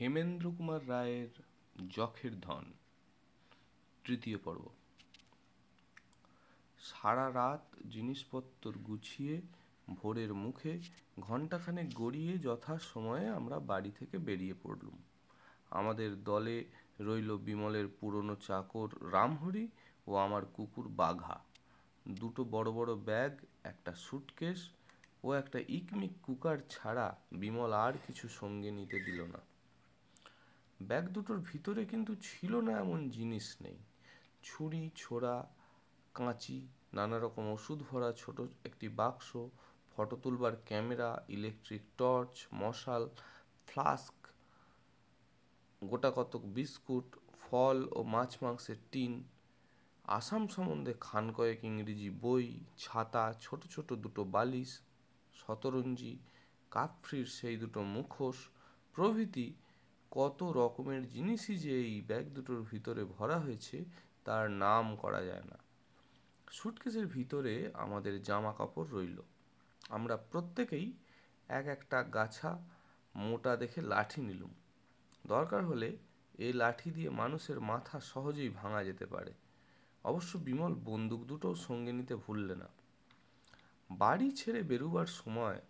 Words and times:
হেমেন্দ্র 0.00 0.50
কুমার 0.50 0.88
রায়ের 0.88 1.28
যখের 1.90 2.40
ধন, 2.40 2.64
তৃতীয় 4.04 4.38
পর্ব। 4.44 4.68
সারা 6.78 7.32
রাত 7.32 7.90
জিনিসপত্র 7.90 8.72
গুছিয়ে 8.72 9.40
ভোরের 9.94 10.34
মুখে 10.34 10.78
ঘণ্টাখানেক 11.20 11.94
গড়িয়ে 11.94 12.38
যথা 12.38 12.78
সময়ে 12.78 13.28
আমরা 13.28 13.58
বাড়ি 13.58 13.90
থেকে 13.98 14.18
বেরিয়ে 14.18 14.54
পড়লুম। 14.62 14.98
আমাদের 15.70 16.24
দলে 16.24 16.64
রইল 17.00 17.36
বিমলের 17.36 17.88
পুরনো 18.00 18.36
চাকর 18.36 19.12
রামহরি 19.12 19.68
ও 20.06 20.16
আমার 20.16 20.42
কুকুর 20.54 20.88
বাঘা। 20.88 21.40
দুটো 22.08 22.44
বড় 22.44 22.72
বড় 22.72 22.94
ব্যাগ, 22.94 23.32
একটা 23.64 23.94
সুটকেস 23.94 24.68
ও 25.24 25.32
একটা 25.32 25.58
ইকমিক 25.68 26.10
কুকার 26.22 26.58
ছাড়া 26.70 27.16
বিমল 27.32 27.72
আর 27.72 27.92
কিছু 28.06 28.28
সঙ্গে 28.28 28.70
নিতে 28.70 29.00
দিল 29.00 29.22
না। 29.22 29.53
ব্যাগ 30.88 31.04
দুটোর 31.08 31.38
ভিতরে 31.40 31.82
কিন্তু 31.84 32.12
ছিল 32.22 32.52
না 32.60 32.72
এমন 32.78 33.00
জিনিস 33.08 33.46
নেই। 33.62 33.78
ছুরি, 34.42 34.90
ছোড়া, 34.96 35.36
কাঁচি, 36.14 36.58
নানা 36.92 37.16
রকম 37.18 37.44
ওষুধ 37.48 37.78
ভরা, 37.90 38.12
ছোট 38.12 38.38
একটি 38.64 38.86
বাক্স, 38.88 39.28
ফটো 39.92 40.16
তুলবার 40.16 40.54
ক্যামেরা, 40.64 41.10
ইলেকট্রিক 41.28 41.82
টর্চ, 41.98 42.34
মশাল, 42.52 43.08
ফ্লাস্ক, 43.68 44.16
গোটা 45.82 46.10
কতক 46.10 46.42
বিস্কুট, 46.56 47.08
ফল 47.40 47.78
ও 47.92 48.00
মাছ 48.04 48.30
মাংসের 48.42 48.76
টিন, 48.92 49.12
আসাম 50.04 50.42
সম্বন্ধে 50.48 50.92
খান 51.00 51.32
কয়েক 51.32 51.60
ইংরেজি 51.64 52.10
বই, 52.10 52.46
ছাতা, 52.76 53.24
ছোট 53.40 53.60
ছোট 53.64 53.88
দুটো 53.92 54.22
বালিশ, 54.24 54.70
শতরঞ্জি 55.34 56.12
কাপফ্রির 56.70 57.26
সেই 57.26 57.56
দুটো 57.56 57.80
মুখোশ, 57.94 58.38
প্রভৃতি 58.96 59.46
কত 60.14 60.42
রকমের 60.42 61.08
জিনিসই 61.08 61.56
যে 61.56 61.80
এই 61.80 62.00
ব্যাগ 62.00 62.24
দুটোর 62.28 62.62
ভিতরে 62.70 63.04
ভরা 63.04 63.38
হয়েছে, 63.38 63.84
তার 64.24 64.50
নাম 64.50 64.96
করা 64.96 65.22
যায় 65.22 65.44
না। 65.44 65.58
সুটকেসের 66.50 67.06
ভিতরে 67.06 67.70
আমাদের 67.74 68.22
জামা 68.22 68.52
কাপড় 68.52 68.88
রইল। 68.92 69.18
আমরা 69.88 70.16
প্রত্যেকেই 70.16 70.92
এক 71.48 71.66
একটা 71.66 72.02
গাছা 72.02 72.50
মোটা 73.14 73.56
দেখে 73.56 73.80
লাঠি 73.80 74.20
নিলুম। 74.22 74.50
দরকার 75.26 75.64
হলে 75.64 75.96
এই 76.38 76.52
লাঠি 76.52 76.90
দিয়ে 76.90 77.10
মানুষের 77.10 77.60
মাথা 77.60 78.00
সহজেই 78.00 78.48
ভাঙা 78.48 78.84
যেতে 78.84 79.06
পারে। 79.06 79.32
অবশ্য 80.04 80.38
বিমল 80.38 80.74
বন্দুক 80.74 81.24
দুটোও 81.24 81.54
সঙ্গে 81.54 81.92
নিতে 81.92 82.16
ভুললে 82.16 82.54
না। 82.54 82.68
বাড়ি 83.90 84.30
ছেড়ে 84.30 84.62
বেরুবার 84.62 85.06
সময় 85.06 85.60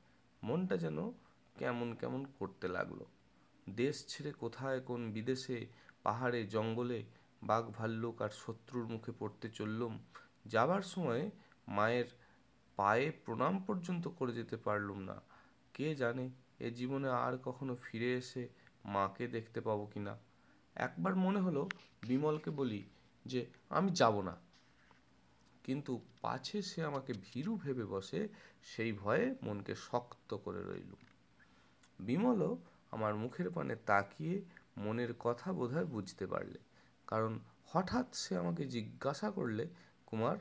মনটা 0.43 0.77
যেন 0.77 1.13
কেমন 1.59 1.95
কেমন 1.95 2.27
করতে 2.39 2.69
লাগল। 2.69 3.01
দেশ 3.71 4.07
ছেড়ে 4.09 4.33
কোথায়, 4.33 4.81
কোন 4.81 5.11
বিদেশে, 5.11 5.67
পাহাড়ে, 6.03 6.47
জঙ্গলে 6.47 7.03
বাঘ, 7.43 7.71
ভাল্লুক 7.71 8.23
আর 8.23 8.29
শত্রুর 8.31 8.87
মুখে 8.87 9.13
পড়তে 9.19 9.49
চললুম, 9.49 9.99
যাবার 10.47 10.83
সময় 10.83 11.31
মায়ের 11.69 12.05
পায়ে 12.77 13.11
প্রণাম 13.11 13.59
পর্যন্ত 13.59 14.09
করে 14.09 14.33
যেতে 14.33 14.57
পারলুম 14.57 14.99
না। 14.99 15.23
কে 15.75 15.95
জানে 15.95 16.31
এ 16.61 16.71
জীবনে 16.71 17.09
আর 17.09 17.39
কখনো 17.45 17.77
ফিরে 17.83 18.15
এসে 18.15 18.49
মাকে 18.85 19.27
দেখতে 19.27 19.61
পাবো 19.61 19.87
কি 19.87 20.01
না 20.01 20.19
একবার 20.75 21.17
মনে 21.17 21.41
হলো 21.41 21.69
বিমলকে 22.03 22.51
বলি 22.51 22.83
যে, 23.27 23.47
আমি 23.69 23.91
যাব 23.91 24.21
না। 24.21 24.37
কিন্তু 25.65 26.01
পাছে 26.23 26.63
সে 26.63 26.85
আমাকে 26.85 27.13
ভীরু 27.13 27.57
ভেবে 27.57 27.85
বসে, 27.85 28.29
সেই 28.63 28.93
ভয়ে 28.93 29.35
মনকে 29.43 29.75
শক্ত 29.75 30.35
করে 30.35 30.63
রইলুম। 30.65 30.99
বিমলও 32.01 32.57
আমার 32.95 33.13
মুখের 33.15 33.49
পানে 33.51 33.75
তাকিয়ে 33.87 34.35
মনের 34.77 35.13
কথা 35.19 35.49
বোধহয় 35.53 35.85
বুঝতে 35.85 36.25
পারলে। 36.27 36.59
কারণ 37.07 37.33
হঠাৎ 37.67 38.07
সে 38.15 38.33
আমাকে 38.37 38.63
জিজ্ঞাসা 38.67 39.29
করলে, 39.31 39.65
কুমার, 40.07 40.37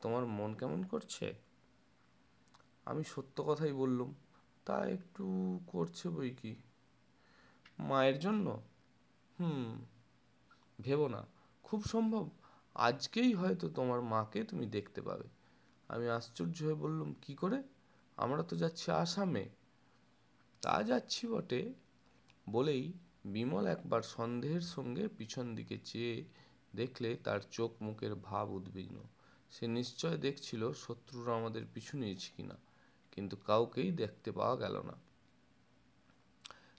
তোমার 0.00 0.24
মন 0.26 0.50
কেমন 0.54 0.80
করছে? 0.82 1.26
আমি 2.84 3.02
সত্য 3.04 3.36
কথাই 3.44 3.72
বললুম, 3.72 4.10
তা 4.64 4.76
একটু 4.86 5.24
করছে 5.66 6.06
বই 6.08 6.30
কি? 6.30 6.52
মায়ের 7.78 8.16
জন্য? 8.18 8.46
হুম, 9.38 9.68
ভেবো 10.80 11.06
না, 11.08 11.22
খুব 11.62 11.80
সম্ভব। 11.84 12.24
আজকেই 12.74 13.32
হয়তো 13.34 13.66
তোমার 13.68 14.00
মাকে 14.02 14.40
তুমি 14.44 14.66
দেখতে 14.66 15.00
পাবে। 15.02 15.26
আমি 15.88 16.06
আশ্চর্য 16.08 16.56
হয়ে 16.64 16.78
বললুম, 16.84 17.10
কি 17.22 17.32
করে? 17.34 17.58
আমরা 18.18 18.42
তো 18.42 18.54
যাচ্ছি 18.56 18.86
আসামে। 18.90 19.44
তা 20.62 20.74
যাচ্ছি 20.82 21.22
বটে 21.26 21.60
বলেই 22.52 22.84
বিমল 23.24 23.64
একবার 23.66 24.02
সন্দেহের 24.16 24.64
সঙ্গে 24.74 25.04
পিছন 25.18 25.46
দিকে 25.54 25.76
চেয়ে 25.84 26.16
দেখলে 26.76 27.10
তার 27.24 27.40
চোখ 27.50 27.70
মুখের 27.82 28.14
ভাব 28.28 28.46
উদ্বিগ্ন। 28.50 28.96
সে 29.52 29.64
নিশ্চয় 29.68 30.16
দেখছিল 30.16 30.62
শত্রুরা 30.72 31.32
আমাদের 31.36 31.62
পিছু 31.74 31.94
নিয়েছে 31.98 32.30
কিনা, 32.36 32.56
কিন্তু 33.12 33.34
কাউকেই 33.46 33.90
দেখতে 33.92 34.30
পাওয়া 34.32 34.56
গেল 34.56 34.74
না। 34.82 34.96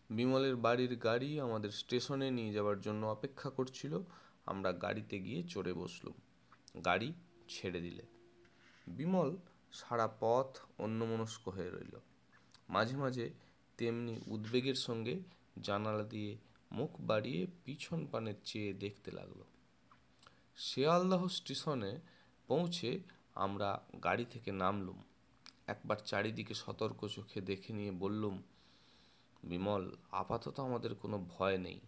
বিমলের 0.10 0.56
বাড়ির 0.56 0.94
গাড়ি 0.98 1.30
আমাদের 1.40 1.72
স্টেশনে 1.72 2.28
নিয়ে 2.32 2.52
যাওয়ার 2.54 2.78
জন্য 2.82 3.02
অপেক্ষা 3.06 3.50
করছিল। 3.50 3.94
আমরা 4.46 4.70
গাড়িতে 4.74 5.16
গিয়ে 5.20 5.40
চড়ে 5.44 5.74
বসলুম। 5.74 6.16
গাড়ি 6.86 7.10
ছেড়ে 7.50 7.80
দিলে। 7.82 8.04
বিমল 8.88 9.30
সারা 9.74 10.08
পথ 10.20 10.50
অন্যমনস্ক 10.78 11.44
হয়ে 11.50 11.70
রইল। 11.70 11.96
মাঝে 12.70 12.96
মাঝে 12.98 13.26
তেমনি 13.80 14.14
উদ্বেগের 14.28 14.78
সঙ্গে 14.88 15.16
জানালা 15.62 16.04
দিয়ে 16.04 16.38
মুখ 16.72 16.90
বাড়িয়ে 17.00 17.48
পিছন 17.66 18.08
পানে 18.12 18.34
চেয়ে 18.44 18.74
দেখতে 18.74 19.12
লাগল। 19.12 19.42
শেয়ালদাহ 20.58 21.28
স্টেশনে 21.28 22.00
পৌঁছে 22.48 23.00
আমরা 23.36 23.82
গাড়ি 24.04 24.26
থেকে 24.30 24.52
নামলুম। 24.52 25.04
একবার 25.68 25.98
চারিদিকে 25.98 26.54
সতর্ক 26.54 27.08
চোখে 27.08 27.42
দেখে 27.42 27.74
নিয়ে 27.74 27.92
বললুম, 27.92 28.42
বিমল, 29.44 29.92
আপাতত 30.12 30.60
আমাদের 30.60 30.96
কোনো 30.96 31.26
ভয় 31.30 31.58
নেই। 31.58 31.80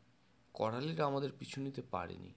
করালিরা 0.53 1.05
আমাদের 1.05 1.29
পিছু 1.39 1.61
নিতে 1.61 1.81
পারেনি। 1.81 2.33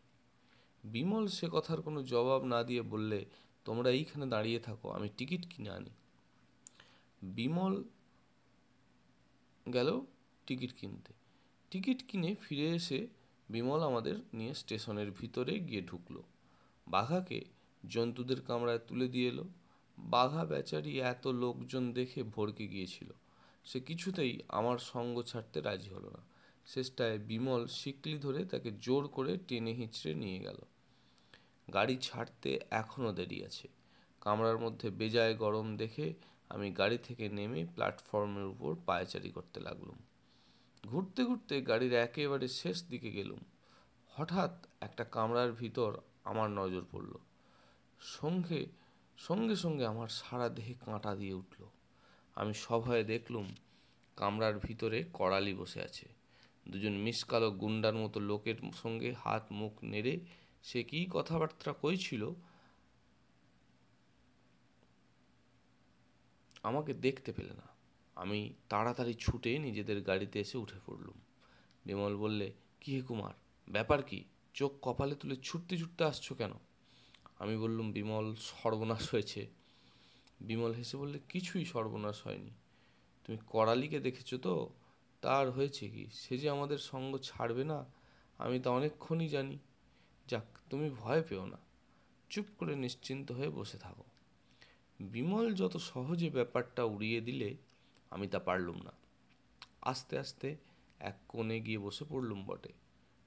বিমল 0.84 1.26
সে 1.26 1.48
কথার 1.52 1.82
কোনো 1.82 2.02
জবাব 2.02 2.44
না 2.44 2.62
দিয়ে 2.62 2.82
বললে, 2.82 3.24
তোমরা 3.64 3.90
এইখানে 3.90 4.26
দাঁড়িয়ে 4.26 4.58
থাকো, 4.58 4.90
আমি 4.90 5.08
টিকিট 5.16 5.46
কিনে 5.50 5.70
আনি। 5.70 5.90
বিমল 7.22 7.84
গেল 9.72 10.00
টিকিট 10.46 10.72
কিনতে। 10.72 11.23
টিকিট 11.74 12.02
কিনে 12.08 12.34
ফিরে 12.34 12.68
এসে 12.68 13.06
বিমল 13.48 13.82
আমাদের 13.82 14.14
নিয়ে 14.32 14.54
স্টেশনের 14.54 15.10
ভিতরে 15.10 15.58
গিয়ে 15.58 15.82
ঢুকলো। 15.82 16.22
বাঘাকে 16.86 17.44
জন্তুদের 17.88 18.40
কামরায় 18.40 18.78
তুলে 18.78 19.08
দিয়ে 19.08 19.28
এলো। 19.28 19.44
বাঘা 19.98 20.44
বেচারি 20.44 21.00
এত 21.00 21.26
লোকজন 21.26 21.92
দেখে 21.92 22.22
ভরকে 22.22 22.66
গিয়েছিল। 22.66 23.12
সে 23.64 23.80
কিছুতেই 23.80 24.40
আমার 24.48 24.78
সঙ্গ 24.78 25.22
ছাড়তে 25.22 25.60
রাজি 25.60 25.90
হলো 25.90 26.10
না। 26.10 26.18
শেষটায় 26.66 27.18
বিমল 27.18 27.66
শিকলি 27.66 28.18
ধরে 28.18 28.44
তাকে 28.44 28.72
জোর 28.80 29.08
করে 29.08 29.38
টেনে 29.48 29.72
হিঁচড়ে 29.72 30.14
নিয়ে 30.14 30.38
গেল। 30.38 30.56
গাড়ি 31.72 31.96
ছাড়তে 31.96 32.60
এখনও 32.70 33.12
দেরি 33.12 33.44
আছে। 33.44 33.68
কামরার 34.20 34.58
মধ্যে 34.58 34.90
বেজায় 34.90 35.34
গরম 35.34 35.76
দেখে 35.76 36.14
আমি 36.48 36.70
গাড়ি 36.70 36.98
থেকে 36.98 37.28
নেমে 37.28 37.66
প্ল্যাটফর্মের 37.74 38.44
উপর 38.44 38.74
পায়চারি 38.86 39.30
করতে 39.30 39.60
লাগলুম। 39.60 39.96
ঘুরতে 40.86 41.24
ঘুরতে 41.24 41.62
গাড়ির 41.62 41.92
একেবারে 41.92 42.48
শেষ 42.48 42.84
দিকে 42.84 43.10
গেলুম। 43.10 43.38
হঠাৎ 44.10 44.66
একটা 44.80 45.04
কামরার 45.04 45.52
ভিতর 45.52 45.98
আমার 46.24 46.50
নজর 46.50 46.82
পড়ল। 46.92 47.14
সঙ্গে 48.00 48.66
সঙ্গে 49.18 49.56
সঙ্গে 49.56 49.86
আমার 49.86 50.08
সারা 50.08 50.48
দেহে 50.48 50.74
কাঁটা 50.74 51.16
দিয়ে 51.16 51.34
উঠল। 51.34 51.64
আমি 52.34 52.54
সভয়ে 52.54 53.04
দেখলুম 53.04 53.54
কামরার 54.16 54.58
ভিতরে 54.58 55.04
কড়ালি 55.12 55.54
বসে 55.54 55.82
আছে। 55.82 56.08
দুজন 56.68 56.92
মিসকালো 56.92 57.50
গুন্ডার 57.50 57.94
মতো 57.94 58.20
লোকের 58.20 58.54
সঙ্গে 58.82 59.12
হাত 59.12 59.44
মুখ 59.52 59.72
নেড়ে 59.82 60.20
সে 60.62 60.82
কী 60.82 61.06
কথাবার্তা 61.10 61.72
কইছিল? 61.72 62.30
আমাকে 66.62 66.94
দেখতে 66.94 67.32
পেলে 67.32 67.54
না। 67.54 67.73
আমি 68.16 68.52
তাড়াতাড়ি 68.68 69.14
ছুটে 69.14 69.58
নিজেদের 69.58 70.02
গাড়িতে 70.02 70.40
এসে 70.40 70.58
উঠে 70.58 70.78
পড়লুম। 70.86 71.14
বিমল 71.84 72.16
বললে, 72.16 72.52
কি 72.80 72.96
হে 72.96 73.02
কুমার, 73.02 73.34
ব্যাপার 73.68 74.02
কি? 74.02 74.24
চোখ 74.54 74.72
কপালে 74.82 75.14
তুলে 75.14 75.36
ছুটতে 75.36 75.78
ছুটতে 75.78 76.04
আসছো 76.04 76.34
কেন? 76.34 76.50
আমি 77.38 77.56
বললুম, 77.56 77.92
বিমল 77.92 78.34
সর্বনাশ 78.34 79.10
হয়েছে। 79.10 79.46
বিমল 80.40 80.72
হেসে 80.72 80.96
বললে, 80.96 81.18
কিছুই 81.28 81.64
সর্বনাশ 81.64 82.26
হয়নি। 82.26 82.50
তুমি 83.26 83.38
করালিকে 83.46 84.00
দেখেছ 84.00 84.34
তো? 84.34 84.68
তার 85.20 85.50
হয়েছে 85.50 85.88
কি? 85.88 86.06
সে 86.12 86.38
যে 86.38 86.50
আমাদের 86.50 86.78
সঙ্গ 86.78 87.18
ছাড়বে 87.18 87.64
না, 87.64 87.84
আমি 88.38 88.60
তা 88.60 88.70
অনেকক্ষণই 88.70 89.28
জানি। 89.28 89.58
যাক, 90.26 90.44
তুমি 90.70 90.90
ভয় 90.90 91.22
পেও 91.22 91.46
না। 91.46 91.56
চুপ 92.30 92.46
করে 92.58 92.76
নিশ্চিন্ত 92.76 93.32
হয়ে 93.32 93.48
বসে 93.48 93.78
থাকো। 93.78 94.04
বিমল 95.00 95.54
যত 95.54 95.76
সহজে 95.76 96.30
ব্যাপারটা 96.30 96.84
উড়িয়ে 96.84 97.20
দিলে 97.20 97.56
আমি 98.14 98.26
তা 98.28 98.38
পারলুম 98.38 98.76
না। 98.82 98.92
আস্তে 99.82 100.18
আস্তে 100.18 100.56
এক 100.98 101.14
কোণে 101.28 101.60
গিয়ে 101.60 101.78
বসে 101.78 102.04
পড়লুম 102.08 102.44
বটে। 102.44 102.72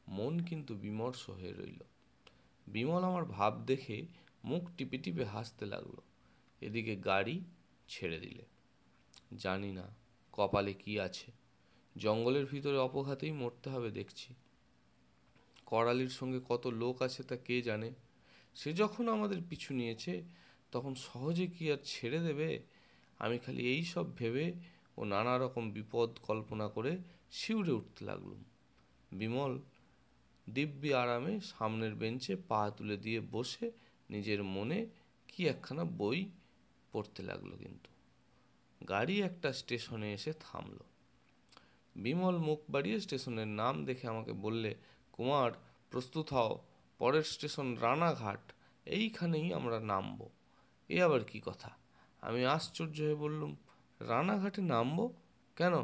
মন 0.07 0.39
কিন্তু 0.39 0.75
বিমর্ষ 0.75 1.29
হয়ে 1.29 1.53
রইল। 1.53 1.83
বিমল 2.67 3.03
আমার 3.03 3.25
ভাব 3.25 3.63
দেখে 3.65 4.05
মুখ 4.43 4.69
টিপে 4.77 4.97
টিপে 4.97 5.23
হাসতে 5.23 5.65
লাগল। 5.65 5.95
এদিকে 6.61 6.95
গাড়ি 6.95 7.39
ছেড়ে 7.87 8.19
দিলে। 8.19 8.45
জানি 9.37 9.71
না 9.71 9.95
কপালে 10.31 10.73
কি 10.73 10.99
আছে। 10.99 11.31
জঙ্গলের 11.97 12.45
ভিতরে 12.45 12.77
অপঘাতেই 12.77 13.31
মরতে 13.31 13.69
হবে 13.69 13.91
দেখছি। 13.91 14.33
করালির 15.65 16.09
সঙ্গে 16.09 16.39
কত 16.49 16.67
লোক 16.67 17.01
আছে 17.01 17.23
তা 17.23 17.35
কে 17.35 17.61
জানে? 17.61 17.91
সে 18.55 18.73
যখন 18.73 19.09
আমাদের 19.09 19.37
পিছু 19.49 19.73
নিয়েছে, 19.73 20.23
তখন 20.71 20.95
সহজে 20.95 21.47
কি 21.47 21.71
আর 21.71 21.77
ছেড়ে 21.83 22.19
দেবে? 22.19 22.63
আমি 23.19 23.39
খালি 23.39 23.67
এই 23.67 23.83
সব 23.83 24.15
ভেবে 24.15 24.53
ও 24.97 25.03
নানা 25.03 25.37
রকম 25.37 25.71
বিপদ 25.71 26.09
কল্পনা 26.21 26.67
করে 26.67 26.97
শিউরে 27.31 27.71
উঠতে 27.71 28.05
লাগলুম 28.05 28.43
বিমল 29.11 29.59
দিব্যি 30.49 30.93
আরামে 30.93 31.39
সামনের 31.39 31.95
বেঞ্চে 31.95 32.35
পা 32.35 32.71
তুলে 32.77 32.97
দিয়ে 32.97 33.21
বসে 33.31 33.71
নিজের 34.09 34.43
মনে 34.43 34.85
কি 35.27 35.47
একখানা 35.47 35.83
বই 35.83 36.29
পড়তে 36.91 37.23
লাগল 37.23 37.49
কিন্তু। 37.57 37.89
গাড়ি 38.89 39.21
একটা 39.21 39.53
স্টেশনে 39.53 40.13
এসে 40.13 40.33
থামল। 40.39 40.77
বিমল 41.95 42.37
মুখ 42.37 42.59
বাড়িয়ে 42.69 42.99
স্টেশনের 42.99 43.47
নাম 43.47 43.85
দেখে 43.85 44.07
আমাকে 44.07 44.33
বললে, 44.33 44.75
কুমার, 45.11 45.51
প্রস্তুত 45.89 46.33
হও, 46.33 46.65
পরের 46.97 47.23
স্টেশন 47.23 47.75
রানাঘাট, 47.75 48.53
এইখানেই 48.85 49.53
আমরা 49.53 49.79
নামব। 49.79 50.29
এ 50.89 51.01
আবার 51.01 51.23
কি 51.23 51.41
কথা? 51.45 51.71
আমি 52.21 52.45
আশ্চর্য 52.45 53.01
হয়ে 53.01 53.15
বললুম 53.15 53.55
রানাঘাটে 54.01 54.61
নামব? 54.61 54.97
কেন? 55.55 55.75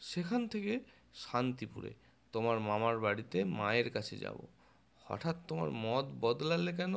সেখান 0.00 0.48
থেকে 0.48 0.80
শান্তিপুরে, 1.14 1.92
তোমার 2.32 2.60
মামার 2.60 2.98
বাড়িতে 2.98 3.44
মায়ের 3.44 3.90
কাছে 3.90 4.18
যাব। 4.18 4.38
হঠাৎ 5.04 5.36
তোমার 5.48 5.70
মত 5.70 6.06
বদলালে 6.20 6.72
কেন? 6.72 6.94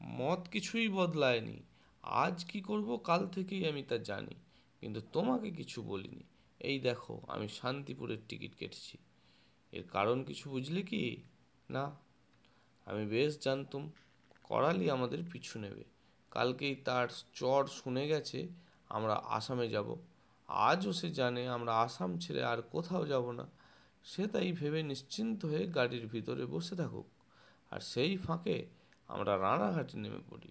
মত 0.00 0.48
কিছুই 0.48 0.88
বদলায়নি। 0.88 1.58
আজ 2.02 2.44
কি 2.44 2.60
করব 2.60 2.88
কাল 3.04 3.28
থেকেই 3.28 3.68
আমি 3.68 3.82
তা 3.82 3.96
জানি, 3.98 4.34
কিন্তু 4.80 5.00
তোমাকে 5.12 5.50
কিছু 5.50 5.82
বলিনি। 5.82 6.24
এই 6.60 6.78
দেখো, 6.78 7.20
আমি 7.28 7.48
শান্তিপুরের 7.48 8.18
টিকিট 8.28 8.52
কেটেছি। 8.54 8.98
এর 9.72 9.84
কারণ 9.88 10.24
কিছু 10.24 10.50
বুঝলে 10.50 10.82
কি? 10.82 11.16
না, 11.70 11.84
আমি 12.84 13.06
বেশ 13.06 13.38
জানতুম, 13.38 13.90
করালি 14.42 14.90
আমাদের 14.90 15.18
পিছু 15.32 15.58
নেবে। 15.58 15.93
কালকেই 16.34 16.74
তার 16.88 17.08
চর 17.32 17.62
শুনে 17.80 18.04
গেছে, 18.08 18.40
আমরা 18.88 19.14
আসামে 19.38 19.66
যাব। 19.68 19.88
আজও 20.48 20.92
সে 20.92 21.08
জানে 21.10 21.42
আমরা 21.48 21.72
আসাম 21.86 22.10
ছেড়ে 22.18 22.42
আর 22.52 22.58
কোথাও 22.72 23.02
যাব 23.06 23.26
না। 23.30 23.46
সে 24.04 24.22
তাই 24.26 24.48
ভেবে 24.52 24.80
নিশ্চিন্ত 24.82 25.40
হয়ে 25.44 25.64
গাড়ির 25.66 26.04
ভিতরে 26.06 26.44
বসে 26.46 26.74
থাকুক। 26.76 27.06
আর 27.72 27.80
সেই 27.92 28.12
ফাঁকে 28.16 28.56
আমরা 29.08 29.32
রানাঘাটে 29.38 29.96
নেমে 29.98 30.22
পড়ি। 30.30 30.50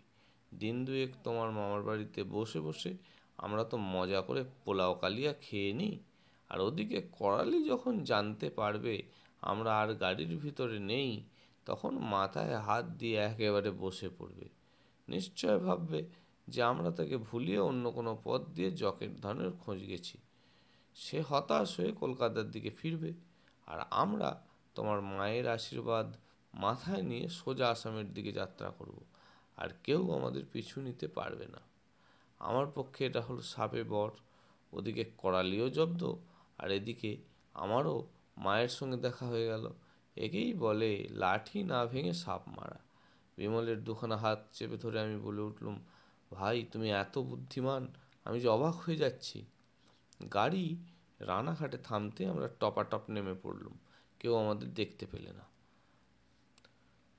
দিন 0.52 0.76
দুয়েক 0.86 1.12
তোমার 1.24 1.50
মামার 1.52 1.82
বাড়িতে 1.82 2.20
বসে 2.36 2.60
বসে 2.60 2.92
আমরা 3.38 3.64
তো 3.64 3.76
মজা 3.96 4.20
করে 4.22 4.42
পোলাও 4.66 4.94
কালিয়া 4.94 5.34
খেয়ে 5.42 5.72
নিই। 5.74 5.96
আর 6.52 6.60
ওদিকে 6.62 7.00
করালি 7.12 7.60
যখন 7.64 7.94
জানতে 8.04 8.48
পারবে 8.50 8.96
আমরা 9.42 9.72
আর 9.82 9.90
গাড়ির 9.94 10.34
ভিতরে 10.38 10.78
নেই, 10.92 11.10
তখন 11.68 11.94
মাথায় 12.14 12.56
হাত 12.58 12.86
দিয়ে 13.00 13.18
একেবারে 13.32 13.70
বসে 13.84 14.10
পড়বে। 14.18 14.48
নিশ্চয় 15.08 15.60
ভাববে 15.60 16.06
যে 16.48 16.64
আমরা 16.64 16.92
তাকে 16.92 17.18
ভুলিয়ে 17.18 17.60
অন্য 17.60 17.92
কোনো 17.92 18.18
পথ 18.24 18.42
দিয়ে 18.42 18.72
জকের 18.72 19.22
ধনের 19.22 19.52
খোঁজ 19.52 19.80
গেছি। 19.88 20.18
সে 20.96 21.24
হতাশ 21.30 21.80
হয়ে 21.80 21.92
কলকাতার 21.92 22.52
দিকে 22.52 22.70
ফিরবে 22.70 23.14
আর 23.68 23.80
আমরা 23.92 24.44
তোমার 24.76 25.02
মায়ের 25.02 25.48
আশীর্বাদ 25.48 26.16
মাথায় 26.54 27.02
নিয়ে 27.02 27.28
সোজা 27.30 27.70
আসামের 27.70 28.14
দিকে 28.14 28.32
যাত্রা 28.32 28.70
করব 28.70 28.98
আর 29.58 29.70
কেউ 29.84 30.12
আমাদের 30.12 30.44
পিছু 30.52 30.82
নিতে 30.82 31.08
পারবে 31.08 31.46
না। 31.46 31.62
আমার 32.40 32.68
পক্ষে 32.76 33.06
এটা 33.06 33.22
হলো 33.22 33.42
সাপে 33.42 33.84
বর, 33.84 34.12
ওদিকে 34.74 35.04
করালিও 35.18 35.70
জব্দ 35.70 36.16
আর 36.58 36.72
এদিকে 36.72 37.18
আমারও 37.54 38.08
মায়ের 38.38 38.70
সঙ্গে 38.70 38.98
দেখা 38.98 39.26
হয়ে 39.26 39.46
গেল। 39.46 39.70
একেই 40.16 40.54
বলে 40.54 41.08
লাঠি 41.12 41.64
না 41.64 41.86
ভেঙে 41.86 42.14
সাপ 42.14 42.42
মারা। 42.48 42.80
বিমলের 43.38 43.84
দুখানা 43.84 44.18
হাত 44.18 44.40
চেপে 44.54 44.78
ধরে 44.78 45.02
আমি 45.02 45.18
বলে 45.18 45.42
উঠলুম, 45.42 45.80
ভাই, 46.32 46.66
তুমি 46.72 46.92
এত 46.92 47.20
বুদ্ধিমান, 47.20 47.88
আমি 48.24 48.40
যে 48.40 48.48
অবাক 48.48 48.76
হয়ে 48.76 48.96
যাচ্ছি। 48.96 49.46
গাড়ি 50.34 50.76
রানাঘাটে 51.20 51.78
থামতে 51.78 52.28
আমরা 52.28 52.48
টপাটপ 52.60 53.02
নেমে 53.10 53.34
পড়লুম, 53.44 53.74
কেউ 54.20 54.36
আমাদের 54.36 54.74
দেখতে 54.74 55.06
পেলে 55.06 55.32
না। 55.32 55.44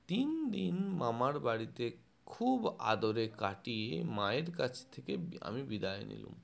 তিন 0.09 0.51
দিন 0.51 0.77
মামার 0.89 1.39
বাড়িতে 1.39 1.91
খুব 2.27 2.69
আদরে 2.79 3.29
কাটিয়ে 3.29 4.05
মায়ের 4.05 4.51
কাছ 4.53 4.87
থেকে 4.93 5.19
আমি 5.41 5.63
বিদায় 5.63 6.05
নিলুম। 6.05 6.35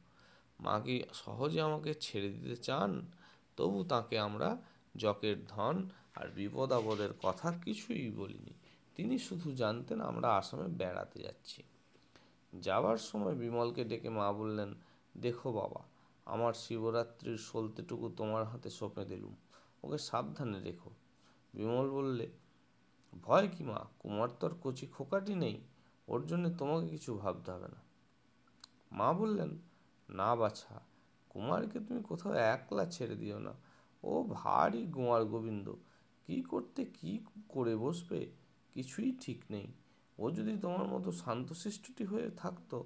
মা 0.61 0.81
কি 0.81 1.03
সহজে 1.13 1.61
আমাকে 1.61 1.95
ছেড়ে 1.95 2.29
দিতে 2.29 2.57
চান? 2.57 3.11
তবু 3.57 3.85
তাকে 3.85 4.19
আমরা 4.19 4.57
জকের 4.97 5.37
ধন 5.49 5.89
আর 6.15 6.29
বিপদ 6.29 6.73
আপদের 6.73 7.13
কথা 7.23 7.53
কিছুই 7.65 8.11
বলিনি। 8.11 8.60
তিনি 9.01 9.19
শুধু 9.19 9.53
জানতেন 9.53 10.01
আমরা 10.01 10.29
আসামে 10.37 10.69
বেড়াতে 10.69 11.19
যাচ্ছি। 11.23 11.63
যাওয়ার 12.53 12.97
সময় 12.97 13.35
বিমলকে 13.35 13.85
ডেকে 13.85 14.11
মা 14.11 14.33
বললেন, 14.33 14.75
দেখো 15.17 15.53
বাবা, 15.53 15.83
আমার 16.27 16.53
শিবরাত্রির 16.53 17.37
সলতেটুকু 17.37 18.09
তোমার 18.09 18.45
হাতে 18.45 18.71
সঁপে 18.71 19.05
দিলুম, 19.05 19.35
ওকে 19.83 19.99
সাবধানে 19.99 20.61
রেখো। 20.61 20.91
বিমল 21.55 21.91
বললে, 21.91 22.29
ভয় 23.13 23.49
কি 23.49 23.65
মা? 23.65 23.81
কুমার 23.99 24.29
তোর 24.41 24.53
কচি 24.63 24.87
খোকাটি 24.87 25.35
নেই, 25.35 25.61
ওর 26.09 26.27
জন্য 26.27 26.51
তোমাকে 26.51 26.89
কিছু 26.89 27.15
ভাবতে 27.15 27.53
হবে 27.53 27.69
না। 27.69 27.81
মা 28.93 29.13
বললেন, 29.13 29.59
না 30.09 30.37
বাছা, 30.37 30.81
কুমারকে 31.29 31.81
তুমি 31.81 32.03
কোথাও 32.03 32.33
একলা 32.33 32.85
ছেড়ে 32.85 33.15
দিও 33.15 33.39
না, 33.39 33.55
ও 34.03 34.23
ভারী 34.23 34.87
গোয়ার 34.87 35.25
গোবিন্দ, 35.25 35.75
কি 36.29 36.43
করতে 36.43 36.85
কি 36.85 37.25
করে 37.49 37.77
বসবে? 37.77 38.40
কিছুই 38.75 39.17
ঠিক 39.21 39.41
নেই। 39.51 39.67
ও 40.19 40.31
যদি 40.31 40.59
তোমার 40.59 40.87
মতো 40.87 41.13
শান্তশিষ্টটি 41.13 42.05
হয়ে 42.05 42.31
থাকতো, 42.31 42.85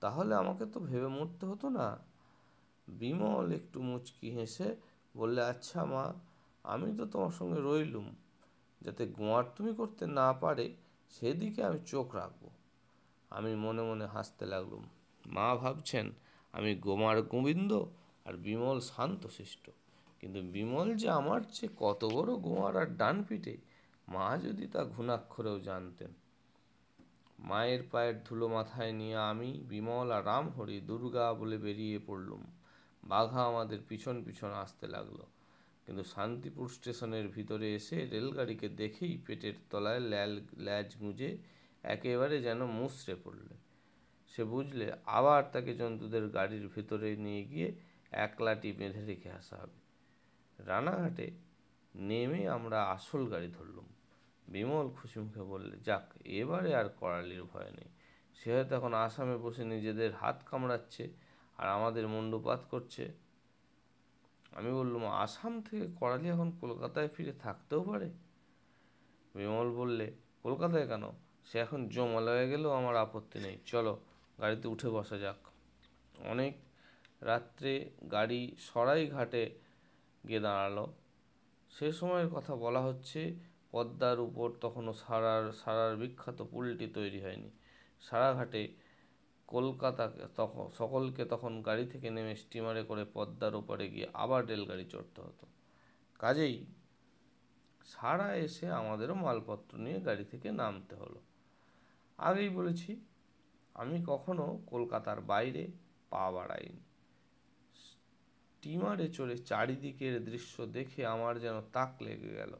তাহলে 0.00 0.34
আমাকে 0.34 0.66
তো 0.66 0.80
ভেবে 0.80 1.08
মরতে 1.08 1.46
হতো 1.46 1.68
না। 1.68 1.98
বিমল 2.88 3.52
একটু 3.52 3.82
মুচকি 3.82 4.30
হেসে 4.30 4.76
বললে 5.16 5.42
আচ্ছা 5.42 5.84
মা, 5.84 6.12
আমি 6.64 6.96
তো 6.96 7.06
তোমার 7.06 7.30
সঙ্গে 7.30 7.60
রইলুম। 7.60 8.14
যাতে 8.80 9.06
গোয়ার 9.06 9.44
তুমি 9.56 9.74
করতে 9.74 10.06
না 10.06 10.32
পারে, 10.32 10.74
সেদিকে 11.10 11.64
আমি 11.64 11.78
চোখ 11.86 12.14
রাখব। 12.14 12.48
আমি 13.30 13.54
মনে 13.54 13.82
মনে 13.82 14.06
হাসতে 14.06 14.46
লাগলুম। 14.46 14.84
মা 15.26 15.54
ভাবছেন 15.54 16.10
আমি 16.52 16.74
গোমার 16.74 17.22
গোবিন্দ 17.22 17.84
আর 18.24 18.34
বিমল 18.34 18.80
শান্তশিষ্ট। 18.80 19.70
কিন্তু 20.20 20.42
বিমল 20.42 20.94
যে 20.94 21.10
আমার 21.10 21.40
চেয়ে 21.52 21.74
কত 21.76 22.04
বড় 22.04 22.34
গোয়ার 22.34 22.76
আর 22.76 22.86
ডান 22.86 23.22
পিঠে 23.22 23.56
মা 24.08 24.38
যদি 24.38 24.66
তা 24.66 24.84
ঘুণাক্ষরেও 24.84 25.60
জানতেন। 25.60 26.10
মায়ের 27.38 27.82
পায়ের 27.90 28.24
ধুলো 28.24 28.48
মাথায় 28.48 28.92
নিয়ে 28.92 29.16
আমি 29.16 29.64
বিমল 29.68 30.12
আর 30.12 30.26
রামহরি 30.26 30.80
দুর্গা 30.80 31.34
বলে 31.34 31.58
বেরিয়ে 31.58 31.98
পড়লুম। 32.06 32.46
বাঘা 33.04 33.42
আমাদের 33.44 33.78
পিছন 33.88 34.24
পিছন 34.24 34.48
আসতে 34.48 34.86
লাগল। 34.86 35.18
কিন্তু 35.86 36.04
শান্তিপুর 36.04 36.68
স্টেশনের 36.68 37.28
ভিতরে 37.28 37.74
এসে 37.74 38.06
রেলগাড়িকে 38.06 38.68
দেখেই 38.68 39.18
পেটের 39.26 39.52
তলায় 39.70 40.00
ল্যাল, 40.00 40.40
ল্যাজ 40.58 40.96
গুঁজে 40.96 41.38
একেবারে 41.82 42.42
যেন 42.42 42.64
মুসড়ে 42.64 43.16
পড়লে। 43.24 43.54
সে 44.28 44.44
বুঝলে 44.44 44.92
আবার 45.06 45.44
তাকে 45.52 45.74
জন্তুদের 45.74 46.28
গাড়ির 46.28 46.68
ভিতরে 46.68 47.16
নিয়ে 47.16 47.44
গিয়ে 47.44 47.72
একলাটি 48.10 48.72
বেঁধে 48.72 49.04
রেখে 49.04 49.30
আসা 49.30 49.56
হবে। 49.56 49.78
রানাঘাটে 50.58 51.30
নেমে 51.94 52.48
আমরা 52.48 52.82
আসল 52.82 53.26
গাড়ি 53.26 53.48
ধরলুম। 53.48 53.84
বিমল 54.48 54.88
খুশি 54.88 55.20
মুখে 55.20 55.42
বললে, 55.42 55.76
যাক, 55.76 56.14
এবারে 56.24 56.74
আর 56.74 56.88
করালির 56.88 57.42
ভয় 57.42 57.70
নেই। 57.70 57.88
সে 58.34 58.54
হয়তো 58.54 58.76
এখন 58.76 58.94
আসামে 58.94 59.36
বসে 59.36 59.64
নিজেদের 59.64 60.14
হাত 60.14 60.42
কামড়াচ্ছে 60.46 61.08
আর 61.58 61.68
আমাদের 61.68 62.08
মুন্ডুপাত 62.08 62.64
করছে। 62.70 63.12
আমি 64.50 64.72
বললাম, 64.72 65.06
আসাম 65.06 65.62
থেকে 65.62 65.86
করালি 66.00 66.28
এখন 66.28 66.52
কলকাতায় 66.60 67.08
ফিরে 67.08 67.32
থাকতেও 67.32 67.82
পারে? 67.82 68.10
বিমল 69.34 69.70
বললে, 69.70 70.12
কলকাতায় 70.42 70.86
কেন? 70.86 71.10
সে 71.44 71.58
এখন 71.58 71.88
জমালয়ে 71.88 72.50
গেলেও 72.50 72.70
আমার 72.70 72.96
আপত্তি 72.96 73.38
নেই। 73.38 73.58
চলো, 73.66 74.00
গাড়িতে 74.40 74.68
উঠে 74.68 74.88
বসা 74.88 75.18
যাক। 75.18 75.36
অনেক 76.18 76.56
রাত্রে 77.20 77.90
গাড়ি 78.10 78.56
সরাই 78.58 79.06
ঘাটে 79.06 79.50
গিয়ে 80.28 80.40
দাঁড়াল। 80.40 80.86
সে 81.70 81.92
সময়ের 81.92 82.28
কথা 82.28 82.56
বলা 82.56 82.80
হচ্ছে 82.80 83.34
পদ্মার 83.70 84.20
উপর 84.20 84.52
তখনও 84.60 84.92
সারার 84.92 85.52
সারার 85.52 85.96
বিখ্যাত 85.96 86.42
পুলটি 86.42 86.86
তৈরি 86.86 87.20
হয়নি। 87.22 87.50
সারাঘাটে 88.00 88.68
কলকাতাকে 89.46 90.22
তখন 90.36 90.70
সকলকে 90.78 91.24
তখন 91.24 91.62
গাড়ি 91.62 91.86
থেকে 91.86 92.10
নেমে 92.10 92.36
স্টিমারে 92.36 92.82
করে 92.82 93.04
পদ্মার 93.14 93.54
ওপারে 93.54 93.90
গিয়ে 93.90 94.08
আবার 94.14 94.46
রেলগাড়ি 94.46 94.84
চড়তে 94.84 95.20
হতো। 95.20 95.46
কাজেই 96.18 96.66
সারা 97.86 98.36
এসে 98.36 98.70
আমাদেরও 98.70 99.14
মালপত্র 99.14 99.78
নিয়ে 99.78 100.00
গাড়ি 100.00 100.24
থেকে 100.24 100.50
নামতে 100.50 100.94
হলো। 100.94 101.20
আগেই 102.18 102.48
বলেছি, 102.48 103.00
আমি 103.74 104.04
কখনো 104.06 104.62
কলকাতার 104.66 105.20
বাইরে 105.20 105.68
পা 106.10 106.30
বাড়াইনি। 106.30 106.80
স্টিমারে 107.76 109.08
চড়ে 109.08 109.38
চারিদিকের 109.38 110.24
দৃশ্য 110.24 110.66
দেখে 110.66 111.06
আমার 111.06 111.40
যেন 111.40 111.62
তাক 111.72 112.02
লেগে 112.02 112.28
গেল। 112.28 112.56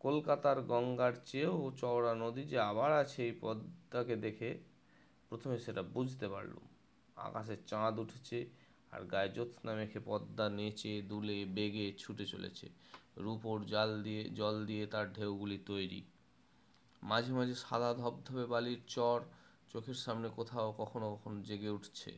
কলকাতার 0.00 0.62
গঙ্গার 0.62 1.12
চেয়েও 1.26 1.72
চওড়া 1.76 2.14
নদী 2.14 2.42
যে 2.42 2.58
আবার 2.60 2.92
আছে 2.92 3.24
এই 3.24 3.32
পদ্মাকে 3.40 4.16
দেখে 4.16 4.58
প্রথমে 5.28 5.58
সেটা 5.58 5.82
বুঝতে 5.82 6.28
পারলুম। 6.28 6.64
আকাশে 7.16 7.56
চাঁদ 7.66 7.98
উঠেছে 7.98 8.38
আর 8.92 9.02
গায়ে 9.04 9.28
জ্যোৎস্না 9.28 9.74
মেখে 9.74 10.00
পদ্মা 10.06 10.48
নেচে, 10.48 11.02
দুলে, 11.02 11.44
বেগে 11.44 11.92
ছুটে 11.98 12.26
চলেছে। 12.26 12.66
রূপোর 13.16 13.64
জাল 13.64 14.02
দিয়ে, 14.02 14.22
জল 14.30 14.66
দিয়ে 14.66 14.86
তার 14.86 15.12
ঢেউগুলি 15.12 15.58
তৈরি। 15.66 16.02
মাঝে 17.02 17.32
মাঝে 17.32 17.54
সাদা 17.54 17.94
ধবধবে 17.94 18.46
বালির 18.46 18.80
চর 18.86 19.20
চোখের 19.72 19.94
সামনে 19.94 20.28
কোথাও 20.36 20.74
কখনো 20.78 21.06
কখনো 21.14 21.42
জেগে 21.42 21.70
উঠছে, 21.70 22.10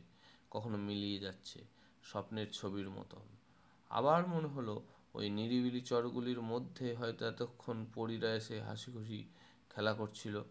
কখনো 0.51 0.77
মিলিয়ে 0.77 1.19
যাচ্ছে 1.19 1.59
স্বপ্নের 2.03 2.49
ছবির 2.51 2.89
মতন। 2.89 3.25
আবার 3.89 4.27
মনে 4.27 4.47
হলো 4.47 4.81
ওই 5.13 5.29
নিরিবিলি 5.29 5.81
চরগুলির 5.81 6.41
মধ্যে 6.41 6.95
হয়তো 6.95 7.25
এতক্ষণ 7.25 7.85
পরীরা 7.93 8.35
এসে 8.35 8.61
হাসি 8.61 8.91
খুশি 8.91 9.27
খেলা 9.69 9.93
করছিল। 9.93 10.43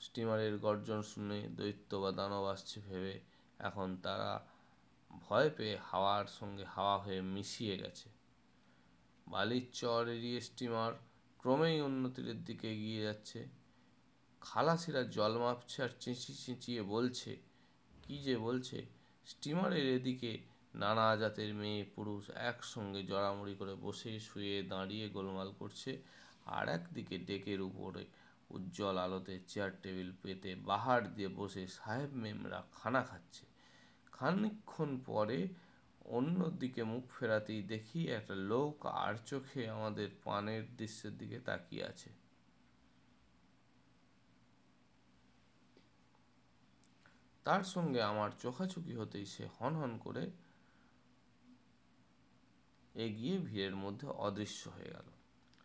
স্টিমারের 0.00 0.58
গর্জন 0.58 1.02
শুনে 1.02 1.48
দৈত্য 1.48 1.96
বা 1.96 2.12
দানব 2.12 2.44
আসছে 2.44 2.80
ভেবে 2.80 3.20
এখন 3.58 3.96
তারা 3.96 4.46
ভয় 5.10 5.50
পেয়ে 5.50 5.78
হাওয়ার 5.82 6.26
সঙ্গে 6.26 6.64
হাওয়া 6.64 6.98
হয়ে 6.98 7.22
মিশিয়ে 7.22 7.78
গেছে। 7.78 8.08
বালির 9.28 9.66
চর 9.72 10.08
এড়িয়ে 10.08 10.40
স্টিমার 10.40 10.92
ক্রমেই 11.38 11.80
উন্নতির 11.80 12.44
দিকে 12.44 12.72
এগিয়ে 12.72 13.02
যাচ্ছে। 13.02 13.48
খালাসিরা 14.40 15.02
জল 15.02 15.38
মাপছে 15.38 15.82
আর 15.82 15.88
চেঁচিয়ে 16.00 16.38
চেঁচিয়ে 16.44 16.82
বলছে, 16.82 17.36
কি 18.02 18.18
যে 18.18 18.36
বলছে? 18.36 18.86
স্টিমারের 19.26 19.86
এদিকে 19.94 20.38
নানা 20.74 21.16
জাতের 21.16 21.54
মেয়ে, 21.54 21.84
পুরুষ 21.84 22.30
একসঙ্গে 22.30 23.02
জড়ামড়ি 23.02 23.54
করে 23.54 23.74
বসে 23.74 24.20
শুয়ে 24.20 24.62
দাঁড়িয়ে 24.62 25.08
গোলমাল 25.08 25.52
করছে 25.58 25.98
আর 26.46 26.68
একদিকে 26.68 27.18
ডেকের 27.18 27.60
উপরে 27.60 28.04
উজ্জ্বল 28.50 28.98
আলোতে 28.98 29.40
চেয়ার 29.46 29.70
টেবিল 29.82 30.12
পেতে 30.22 30.54
বাহার 30.54 31.14
দিয়ে 31.14 31.28
বসে 31.28 31.66
সাহেব 31.66 32.10
মেমরা 32.14 32.64
খানা 32.72 33.02
খাচ্ছে। 33.02 33.44
খানিক্ষণ 34.12 34.98
পরে 35.06 35.48
অন্যদিকে 36.04 36.82
মুখ 36.82 37.04
ফেরাতেই 37.18 37.62
দেখি 37.62 38.08
একটা 38.08 38.34
লোক 38.34 38.86
আর 38.86 39.14
চোখে 39.26 39.68
আমাদের 39.70 40.08
পানের 40.24 40.62
দৃশ্যের 40.76 41.18
দিকে 41.18 41.38
তাকিয়ে 41.40 41.84
আছে। 41.84 42.10
তার 47.44 47.62
সঙ্গে 47.62 48.02
আমার 48.02 48.30
চোখাচুকি 48.38 48.94
হতেই 48.94 49.26
সে 49.26 49.48
হন 49.60 49.74
হন 49.74 49.98
করে 49.98 50.30
এগিয়ে 52.98 53.38
ভিড়ের 53.38 53.76
মধ্যে 53.76 54.06
অদৃশ্য 54.06 54.62
হয়ে 54.68 54.90
গেল। 54.90 55.08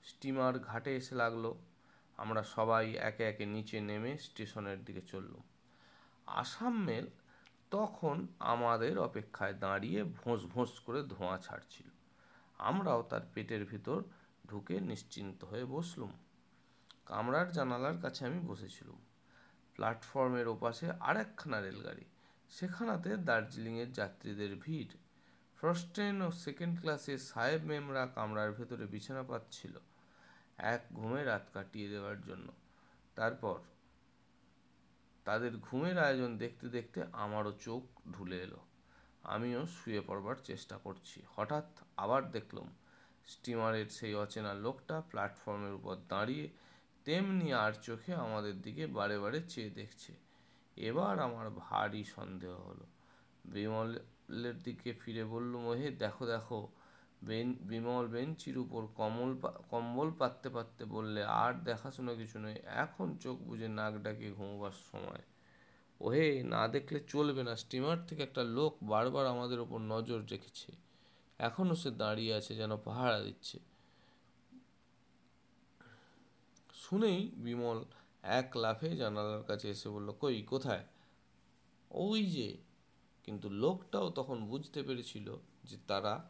স্টিমার 0.04 0.60
ঘাটে 0.60 0.96
এসে 0.96 1.16
লাগল। 1.16 1.54
আমরা 2.18 2.44
সবাই 2.44 2.94
একে 2.94 3.24
একে 3.24 3.46
নিচে 3.46 3.82
নেমে 3.82 4.18
স্টেশনের 4.18 4.86
দিকে 4.86 5.02
চললাম। 5.02 5.44
আসাম 6.28 6.84
মেল 6.84 7.06
তখন 7.72 8.28
আমাদের 8.40 9.00
অপেক্ষায় 9.00 9.54
দাঁড়িয়ে 9.54 10.04
ভোঁস 10.04 10.46
ভোঁস 10.46 10.80
করে 10.80 11.04
ধোঁয়া 11.04 11.38
ছাড়ছিল। 11.38 11.88
আমরাও 12.60 13.02
তার 13.04 13.22
পেটের 13.34 13.66
ভিতর 13.66 14.04
ঢুকে 14.50 14.80
নিশ্চিন্ত 14.80 15.40
হয়ে 15.46 15.66
বসলুম। 15.66 16.12
কামরার 17.06 17.52
জানালার 17.52 17.98
কাছে 18.02 18.26
আমি 18.26 18.40
বসেছিলুম। 18.40 19.00
প্ল্যাটফর্মের 19.76 20.48
ওপাশে 20.48 20.86
আরেকখানা 21.00 21.62
রেলগাড়ি। 21.62 22.06
সেখানাতে 22.50 23.18
দার্জিলিংয়ের 23.18 23.90
যাত্রীদের 23.94 24.56
ভিড় 24.56 24.94
ফার্স্ট 25.64 25.88
ট্রেন 25.94 26.22
ও 26.22 26.32
সেকেন্ড 26.32 26.82
ক্লাসে 26.82 27.18
সাহেব 27.18 27.62
মেমরা 27.64 28.06
কামরার 28.06 28.52
ভেতরে 28.52 28.86
বিছানা 28.86 29.24
পাচ্ছিল 29.24 29.80
এক 30.58 30.82
ঘুমে 30.94 31.24
রাত 31.24 31.46
কাটিয়ে 31.54 31.90
দেওয়ার 31.90 32.22
জন্য। 32.22 32.52
তারপর 33.16 33.60
তাদের 35.26 35.58
ঘুমের 35.58 35.98
আয়োজন 36.00 36.38
দেখতে 36.38 36.70
দেখতে 36.70 37.04
আমারও 37.12 37.52
চোখ 37.52 37.84
ঢুলে 38.12 38.42
এলো। 38.42 38.60
আমিও 39.24 39.66
শুয়ে 39.66 40.02
পড়বার 40.02 40.36
চেষ্টা 40.44 40.78
করছি। 40.78 41.22
হঠাৎ 41.36 41.66
আবার 41.98 42.32
দেখলাম, 42.32 42.68
স্টিমারের 43.28 43.86
সেই 43.90 44.16
অচেনা 44.16 44.54
লোকটা 44.54 45.02
প্ল্যাটফর্মের 45.02 45.74
উপর 45.74 45.96
দাঁড়িয়ে 46.10 46.50
তেমনি 47.06 47.54
আর 47.54 47.74
চোখে 47.82 48.14
আমাদের 48.16 48.62
দিকে 48.62 48.88
বারে 48.88 49.20
বারে 49.20 49.40
চেয়ে 49.50 49.70
দেখছে। 49.70 50.14
এবার 50.78 51.20
আমার 51.20 51.50
ভারী 51.50 52.04
সন্দেহ 52.04 52.54
হলো। 52.70 52.86
বিমলের 54.34 54.64
দিকে 54.64 54.94
ফিরে 54.94 55.24
বললুম, 55.26 55.62
ওহে, 55.66 55.90
দেখো 55.92 56.26
দেখো। 56.26 56.60
বেন, 57.24 57.48
বিমল 57.62 58.08
বেঞ্চির 58.08 58.58
উপর 58.58 58.82
কমল 58.96 59.32
কম্বল 59.70 60.12
পাততে 60.20 60.50
পাততে 60.50 60.86
বললে, 60.86 61.24
আর 61.24 61.54
দেখাশোনা 61.64 62.14
কিছু 62.14 62.40
নয়, 62.40 62.58
এখন 62.66 63.18
চোখ 63.18 63.38
বুঝে 63.38 63.68
নাক 63.68 63.94
ডাকে 64.04 64.32
ঘুমোবার 64.32 64.72
সময়। 64.92 65.24
ওহে, 66.02 66.44
না 66.44 66.68
দেখলে 66.68 67.00
চলবে 67.08 67.44
না, 67.44 67.56
স্টিমার 67.56 68.06
থেকে 68.06 68.24
একটা 68.24 68.44
লোক 68.44 68.74
বারবার 68.84 69.26
আমাদের 69.28 69.60
ওপর 69.60 69.80
নজর 69.80 70.20
রেখেছে। 70.32 70.72
এখনও 71.40 71.76
সে 71.76 71.92
দাঁড়িয়ে 71.92 72.34
আছে 72.34 72.56
যেন 72.56 72.78
পাহারা 72.78 73.20
দিচ্ছে। 73.20 73.60
শুনেই 76.74 77.32
বিমল 77.36 77.80
এক 78.24 78.58
লাফে 78.58 78.90
জানালার 78.96 79.44
কাছে 79.44 79.70
এসে 79.70 79.90
বলল, 79.90 80.12
কই, 80.12 80.42
কোথায়? 80.42 80.84
ওই 81.92 82.26
যে 82.26 82.73
কিন্তু 83.24 83.50
লোকটাও 83.50 84.10
তখন 84.10 84.46
বুঝতে 84.46 84.84
পেরেছিল 84.84 85.36
যে 85.64 85.78
তারা, 85.88 86.30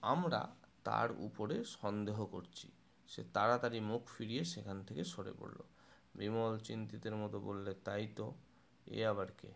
আমরা 0.00 0.56
তার 0.84 1.08
উপরে 1.12 1.64
সন্দেহ 1.64 2.26
করছি। 2.26 2.68
সে 3.06 3.24
তাড়াতাড়ি 3.34 3.80
মুখ 3.80 4.02
ফিরিয়ে 4.18 4.44
সেখান 4.44 4.84
থেকে 4.84 5.04
সরে 5.04 5.32
পড়ল। 5.38 5.58
বিমল 6.14 6.58
চিন্তিতের 6.58 7.16
মতো 7.16 7.40
বললে, 7.40 7.74
তাই 7.74 8.08
তো, 8.16 8.34
এ 8.86 9.06
আবার 9.06 9.26
কে? 9.38 9.48